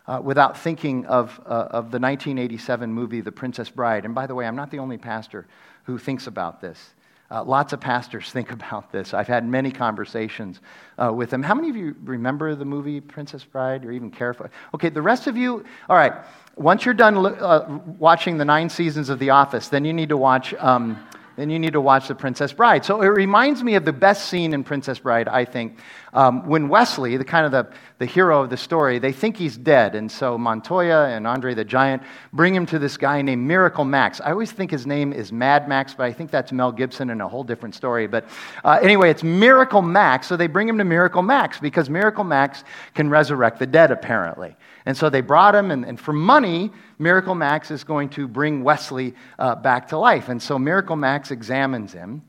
[0.06, 4.06] uh, without thinking of, uh, of the 1987 movie, The Princess Bride.
[4.06, 5.48] And by the way, I'm not the only pastor
[5.86, 6.94] who thinks about this.
[7.32, 9.14] Uh, lots of pastors think about this.
[9.14, 10.62] I've had many conversations
[10.98, 11.44] uh, with them.
[11.44, 14.50] How many of you remember the movie Princess Bride or even care for?
[14.74, 16.14] Okay, the rest of you, all right,
[16.56, 20.18] once you're done uh, watching the nine seasons of The Office, then you need to
[20.18, 20.54] watch.
[20.56, 21.00] Um,
[21.40, 22.84] then you need to watch The Princess Bride.
[22.84, 25.80] So it reminds me of the best scene in Princess Bride, I think.
[26.12, 29.56] Um, when Westley, the kind of the, the hero of the story, they think he's
[29.56, 29.96] dead.
[29.96, 32.02] And so Montoya and Andre the Giant
[32.34, 34.20] bring him to this guy named Miracle Max.
[34.20, 37.22] I always think his name is Mad Max, but I think that's Mel Gibson in
[37.22, 38.08] a whole different story.
[38.08, 38.26] But
[38.64, 40.28] uh, anyway, it's Miracle Max.
[40.28, 42.64] So they bring him to Miracle Max because Miracle Max
[42.96, 44.56] can resurrect the dead, apparently.
[44.90, 48.64] And so they brought him, and, and for money, Miracle Max is going to bring
[48.64, 50.30] Westley uh, back to life.
[50.30, 52.24] And so Miracle Max examines him,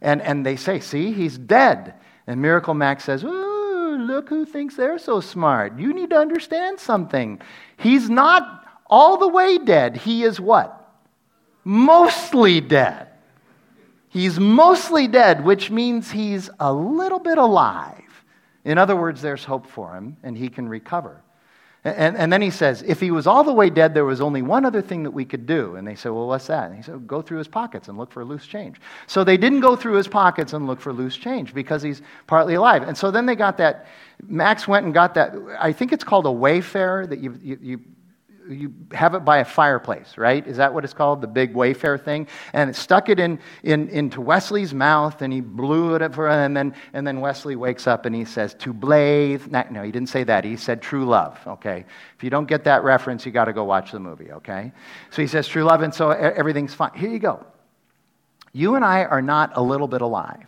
[0.00, 1.94] and, and they say, See, he's dead.
[2.28, 5.76] And Miracle Max says, Ooh, look who thinks they're so smart.
[5.76, 7.40] You need to understand something.
[7.78, 9.96] He's not all the way dead.
[9.96, 10.88] He is what?
[11.64, 13.08] Mostly dead.
[14.08, 18.04] He's mostly dead, which means he's a little bit alive.
[18.64, 21.23] In other words, there's hope for him, and he can recover.
[21.84, 24.40] And, and, then he says, if he was all the way dead, there was only
[24.40, 25.76] one other thing that we could do.
[25.76, 26.68] And they said, well, what's that?
[26.68, 28.80] And he said, go through his pockets and look for loose change.
[29.06, 32.54] So they didn't go through his pockets and look for loose change because he's partly
[32.54, 32.84] alive.
[32.84, 33.86] And so then they got that,
[34.26, 37.80] Max went and got that, I think it's called a wayfarer that you, you, you
[38.48, 40.46] you have it by a fireplace, right?
[40.46, 41.20] Is that what it's called?
[41.20, 42.26] The big Wayfair thing?
[42.52, 46.56] And it stuck it in, in, into Westley's mouth and he blew it for, and
[46.56, 49.50] then, and then Westley wakes up and he says, to blave.
[49.50, 50.44] No, he didn't say that.
[50.44, 51.84] He said true love, okay?
[52.16, 54.72] If you don't get that reference, you got to go watch the movie, okay?
[55.10, 56.92] So he says true love, and so everything's fine.
[56.94, 57.44] Here you go.
[58.52, 60.46] You and I are not a little bit alive.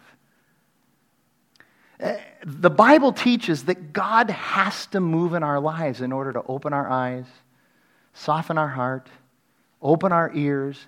[2.01, 6.43] Uh, the Bible teaches that God has to move in our lives in order to
[6.47, 7.25] open our eyes
[8.17, 9.09] soften our heart,
[9.81, 10.87] open our ears,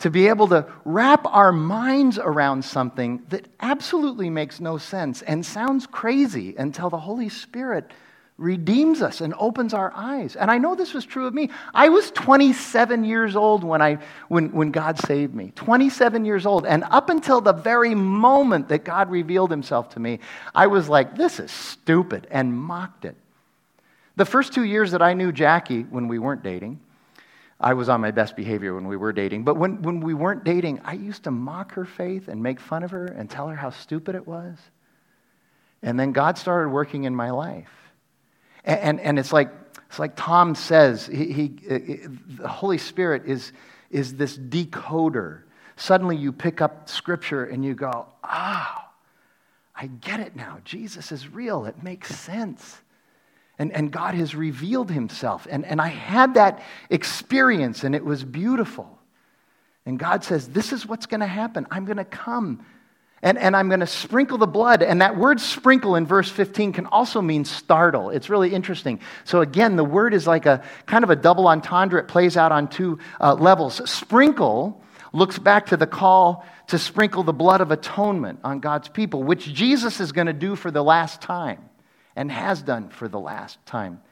[0.00, 5.44] to be able to wrap our minds around something that absolutely makes no sense and
[5.44, 7.90] sounds crazy until the Holy Spirit
[8.36, 10.36] redeems us and opens our eyes.
[10.36, 11.50] And I know this was true of me.
[11.74, 15.52] I was 27 years old when, I, when, when God saved me.
[15.56, 16.64] 27 years old.
[16.64, 20.20] And up until the very moment that God revealed himself to me,
[20.54, 23.16] I was like, this is stupid, and mocked it.
[24.18, 26.80] The first two years that I knew Jackie when we weren't dating,
[27.60, 30.42] I was on my best behavior when we were dating, but when, when we weren't
[30.42, 33.54] dating, I used to mock her faith and make fun of her and tell her
[33.54, 34.58] how stupid it was.
[35.82, 37.70] And then God started working in my life.
[38.64, 39.52] And, and, and it's, like,
[39.88, 42.08] it's like Tom says, he, he, uh, uh,
[42.40, 43.52] the Holy Spirit is,
[43.88, 45.42] is this decoder.
[45.76, 48.76] Suddenly you pick up scripture and you go, oh,
[49.76, 50.58] I get it now.
[50.64, 51.66] Jesus is real.
[51.66, 52.80] It makes sense.
[53.58, 55.46] And, and God has revealed himself.
[55.50, 58.98] And, and I had that experience, and it was beautiful.
[59.84, 61.66] And God says, This is what's going to happen.
[61.70, 62.64] I'm going to come.
[63.20, 64.80] And, and I'm going to sprinkle the blood.
[64.80, 68.10] And that word sprinkle in verse 15 can also mean startle.
[68.10, 69.00] It's really interesting.
[69.24, 71.98] So, again, the word is like a kind of a double entendre.
[71.98, 73.90] It plays out on two uh, levels.
[73.90, 74.80] Sprinkle
[75.12, 79.52] looks back to the call to sprinkle the blood of atonement on God's people, which
[79.52, 81.58] Jesus is going to do for the last time
[82.18, 84.02] and has done for the last time.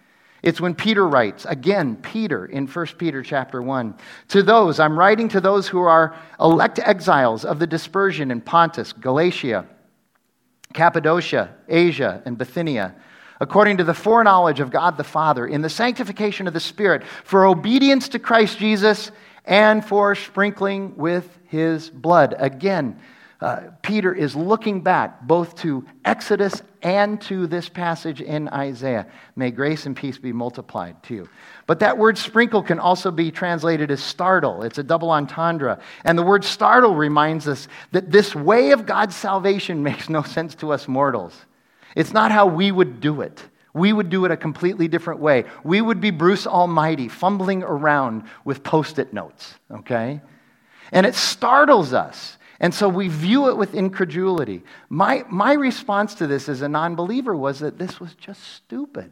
[0.40, 3.96] It's when Peter writes, again, Peter in 1 Peter chapter 1,
[4.28, 8.92] to those, I'm writing to those who are elect exiles of the dispersion in Pontus,
[8.92, 9.66] Galatia,
[10.72, 12.94] Cappadocia, Asia, and Bithynia,
[13.40, 17.44] according to the foreknowledge of God the Father, in the sanctification of the Spirit, for
[17.44, 19.10] obedience to Christ Jesus,
[19.44, 22.36] and for sprinkling with his blood.
[22.38, 23.00] Again,
[23.40, 29.06] uh, Peter is looking back both to Exodus and to this passage in Isaiah.
[29.34, 31.28] May grace and peace be multiplied to you.
[31.66, 34.62] But that word sprinkle can also be translated as startle.
[34.62, 35.80] It's a double entendre.
[36.04, 40.54] And the word startle reminds us that this way of God's salvation makes no sense
[40.56, 41.34] to us mortals.
[41.94, 43.42] It's not how we would do it.
[43.74, 45.44] We would do it a completely different way.
[45.62, 50.22] We would be Bruce Almighty, fumbling around with post it notes, okay?
[50.92, 52.35] And it startles us.
[52.60, 54.62] And so we view it with incredulity.
[54.88, 59.10] My, my response to this as a non believer was that this was just stupid.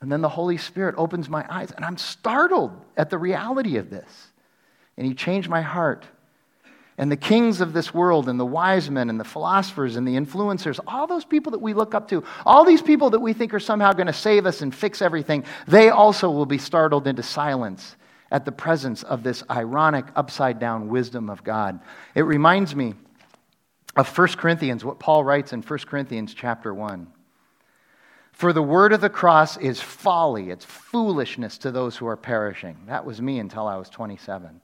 [0.00, 3.88] And then the Holy Spirit opens my eyes, and I'm startled at the reality of
[3.88, 4.32] this.
[4.96, 6.04] And He changed my heart.
[6.98, 10.16] And the kings of this world, and the wise men, and the philosophers, and the
[10.16, 13.54] influencers, all those people that we look up to, all these people that we think
[13.54, 17.22] are somehow going to save us and fix everything, they also will be startled into
[17.22, 17.96] silence
[18.32, 21.78] at the presence of this ironic, upside down wisdom of God.
[22.14, 22.94] It reminds me
[23.94, 27.06] of 1 Corinthians, what Paul writes in 1 Corinthians chapter 1.
[28.32, 32.78] For the word of the cross is folly, it's foolishness to those who are perishing.
[32.86, 34.62] That was me until I was 27.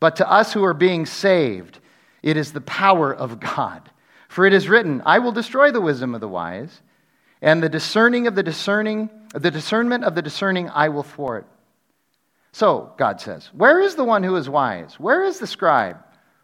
[0.00, 1.80] But to us who are being saved,
[2.22, 3.90] it is the power of God.
[4.28, 6.80] For it is written, I will destroy the wisdom of the wise,
[7.42, 11.46] and the discerning of the discerning, the discernment of the discerning I will thwart.
[12.52, 14.94] So, God says, Where is the one who is wise?
[14.98, 15.98] Where is the scribe?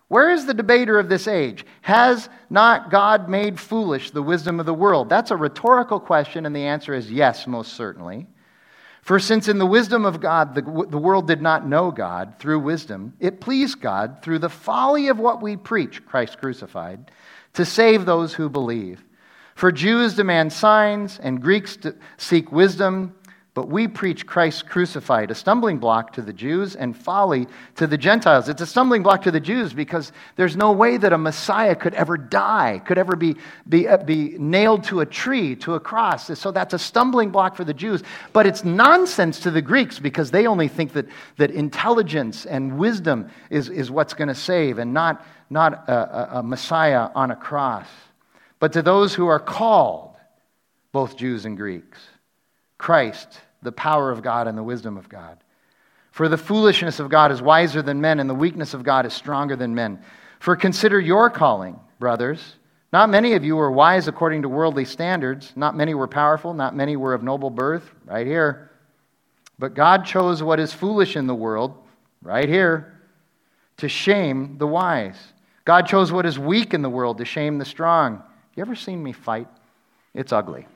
[0.09, 1.67] Where is the debater of this age?
[1.83, 5.09] Has not God made foolish the wisdom of the world?
[5.09, 8.29] That's a rhetorical question, and the answer is yes, most certainly.
[9.03, 12.61] For since in the wisdom of God the, the world did not know God through
[12.61, 17.11] wisdom, it pleased God through the folly of what we preach, Christ crucified,
[17.55, 19.05] to save those who believe.
[19.55, 21.79] For Jews demand signs, and Greeks
[22.17, 23.15] seek wisdom,
[23.57, 27.47] but we preach Christ crucified, a stumbling block to the Jews and folly
[27.77, 28.51] to the Gentiles.
[28.51, 31.95] It's a stumbling block to the Jews because there's no way that a Messiah could
[31.95, 33.37] ever die, could ever be,
[33.67, 36.39] be, uh, be nailed to a tree, to a cross.
[36.39, 38.03] So that's a stumbling block for the Jews.
[38.35, 41.07] But it's nonsense to the Greeks because they only think that,
[41.39, 46.39] that intelligence and wisdom is, is what's going to save and not, not a, a,
[46.41, 47.89] a Messiah on a cross.
[48.61, 50.15] But to those who are called,
[50.93, 51.99] both Jews and Greeks,
[52.77, 55.37] Christ the power of God and the wisdom of God.
[56.13, 59.13] For the foolishness of God is wiser than men, and the weakness of God is
[59.13, 60.01] stronger than men.
[60.41, 62.57] For consider your calling, brothers.
[62.93, 65.53] Not many of you were wise according to worldly standards.
[65.57, 66.55] Not many were powerful.
[66.55, 67.91] Not many were of noble birth.
[68.07, 68.71] Right here.
[69.59, 71.75] But God chose what is foolish in the world,
[72.23, 73.01] right here,
[73.79, 75.19] to shame the wise.
[75.65, 78.23] God chose what is weak in the world to shame the strong.
[78.55, 79.49] You ever seen me fight?
[80.15, 80.67] It's ugly.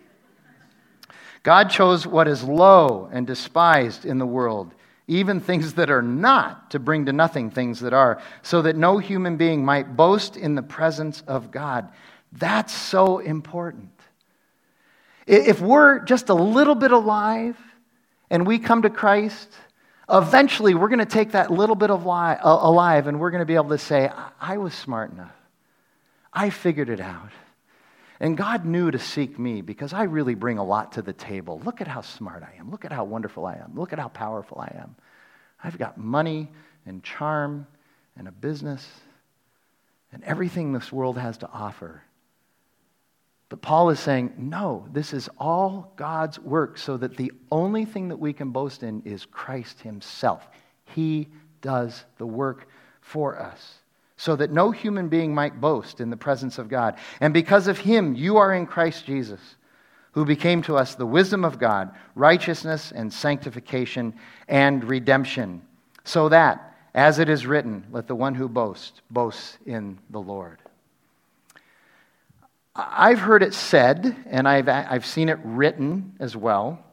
[1.42, 4.74] God chose what is low and despised in the world,
[5.08, 8.98] even things that are not, to bring to nothing things that are, so that no
[8.98, 11.88] human being might boast in the presence of God.
[12.32, 13.90] That's so important.
[15.26, 17.56] If we're just a little bit alive
[18.30, 19.48] and we come to Christ,
[20.10, 23.46] eventually we're going to take that little bit of li- alive and we're going to
[23.46, 24.10] be able to say,
[24.40, 25.34] I was smart enough.
[26.32, 27.30] I figured it out.
[28.20, 31.60] And God knew to seek me because I really bring a lot to the table.
[31.64, 32.70] Look at how smart I am.
[32.70, 33.72] Look at how wonderful I am.
[33.74, 34.94] Look at how powerful I am.
[35.64, 36.50] I've got money
[36.84, 37.66] and charm
[38.16, 38.86] and a business
[40.12, 42.02] and everything this world has to offer.
[43.48, 48.08] But Paul is saying, no, this is all God's work so that the only thing
[48.08, 50.46] that we can boast in is Christ Himself.
[50.84, 51.28] He
[51.62, 52.68] does the work
[53.00, 53.79] for us
[54.20, 56.96] so that no human being might boast in the presence of God.
[57.22, 59.40] And because of him, you are in Christ Jesus,
[60.12, 64.12] who became to us the wisdom of God, righteousness and sanctification
[64.46, 65.62] and redemption,
[66.04, 70.58] so that, as it is written, let the one who boasts boast in the Lord.
[72.76, 76.84] I've heard it said, and I've, I've seen it written as well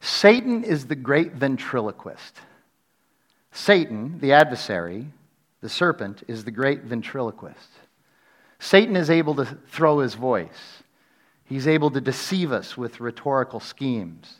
[0.00, 2.40] Satan is the great ventriloquist.
[3.52, 5.06] Satan, the adversary,
[5.60, 7.68] the serpent is the great ventriloquist.
[8.58, 10.82] Satan is able to throw his voice.
[11.44, 14.36] He's able to deceive us with rhetorical schemes.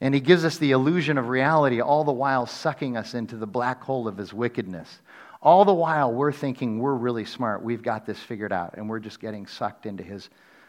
[0.00, 3.46] And he gives us the illusion of reality, all the while sucking us into the
[3.46, 5.00] black hole of his wickedness.
[5.42, 8.98] All the while, we're thinking we're really smart, we've got this figured out, and we're
[8.98, 10.28] just getting sucked into his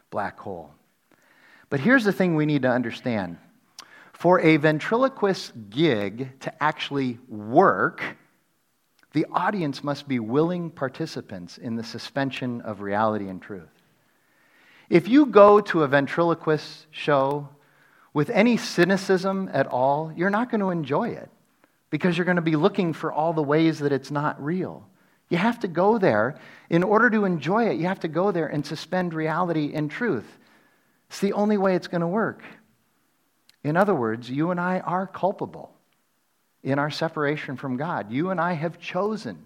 [0.09, 0.71] black hole.
[1.69, 3.37] But here's the thing we need to understand
[4.13, 8.03] for a ventriloquist gig to actually work,
[9.13, 13.69] the audience must be willing participants in the suspension of reality and truth.
[14.89, 17.49] If you go to a ventriloquist show
[18.13, 21.29] with any cynicism at all, you're not going to enjoy it
[21.89, 24.87] because you're going to be looking for all the ways that it's not real.
[25.29, 26.35] You have to go there.
[26.69, 30.27] In order to enjoy it, you have to go there and suspend reality and truth.
[31.09, 32.43] It's the only way it's going to work.
[33.63, 35.73] In other words, you and I are culpable
[36.63, 38.11] in our separation from God.
[38.11, 39.43] You and I have chosen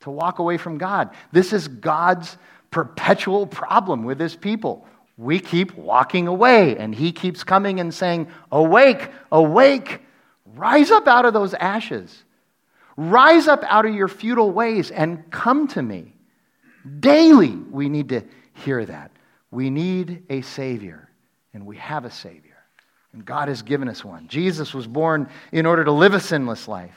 [0.00, 1.10] to walk away from God.
[1.32, 2.36] This is God's
[2.70, 4.86] perpetual problem with his people.
[5.16, 10.00] We keep walking away, and he keeps coming and saying, Awake, awake,
[10.44, 12.24] rise up out of those ashes.
[12.96, 16.14] Rise up out of your futile ways and come to me.
[17.00, 18.22] Daily, we need to
[18.52, 19.10] hear that.
[19.50, 21.08] We need a Savior,
[21.52, 22.43] and we have a Savior.
[23.14, 24.26] And God has given us one.
[24.26, 26.96] Jesus was born in order to live a sinless life,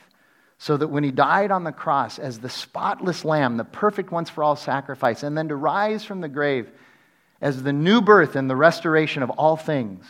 [0.58, 4.28] so that when he died on the cross as the spotless lamb, the perfect once
[4.28, 6.72] for all sacrifice, and then to rise from the grave
[7.40, 10.06] as the new birth and the restoration of all things,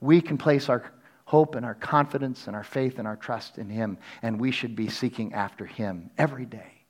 [0.00, 0.82] we can place our
[1.24, 4.74] hope and our confidence and our faith and our trust in him, and we should
[4.74, 6.82] be seeking after him every day.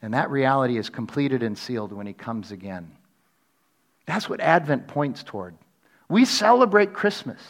[0.00, 2.92] And that reality is completed and sealed when he comes again.
[4.06, 5.56] That's what Advent points toward.
[6.08, 7.40] We celebrate Christmas,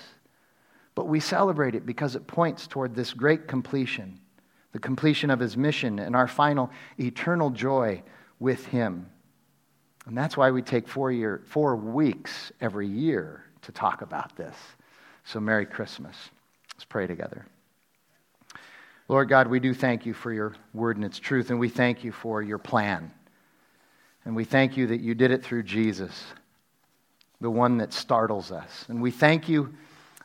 [0.95, 4.19] but we celebrate it because it points toward this great completion,
[4.73, 8.03] the completion of his mission and our final eternal joy
[8.39, 9.07] with him.
[10.07, 14.57] And that's why we take four, year, four weeks every year to talk about this.
[15.25, 16.17] So, Merry Christmas.
[16.75, 17.45] Let's pray together.
[19.09, 22.05] Lord God, we do thank you for your word and its truth, and we thank
[22.05, 23.13] you for your plan.
[24.25, 26.25] And we thank you that you did it through Jesus,
[27.41, 28.87] the one that startles us.
[28.89, 29.75] And we thank you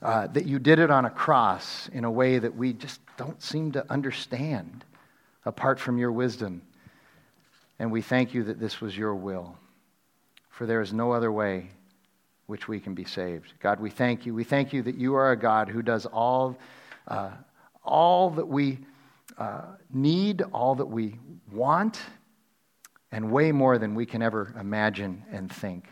[0.01, 3.41] uh, that you did it on a cross in a way that we just don't
[3.41, 4.84] seem to understand
[5.45, 6.62] apart from your wisdom.
[7.80, 9.57] And we thank you that this was your will,
[10.49, 11.70] for there is no other way
[12.47, 13.53] which we can be saved.
[13.59, 14.34] God, we thank you.
[14.34, 16.57] We thank you that you are a God who does all,
[17.07, 17.32] uh,
[17.84, 18.80] all that we
[19.38, 19.62] uh,
[19.93, 21.16] need, all that we
[21.51, 21.99] want,
[23.12, 25.88] and way more than we can ever imagine and think.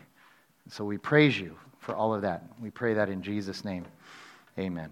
[0.70, 2.44] So we praise you for all of that.
[2.60, 3.84] We pray that in Jesus' name.
[4.58, 4.90] Amen.